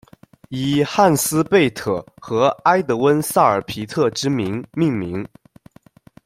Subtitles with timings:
[0.49, 5.23] 以汉斯·贝特和埃德温·萨尔皮特之名命名。